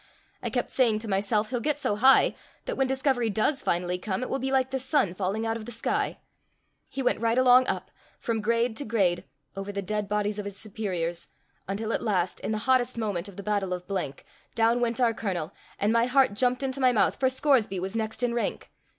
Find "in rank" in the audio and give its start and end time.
18.23-18.71